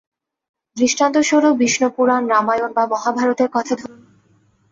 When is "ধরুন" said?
3.75-4.01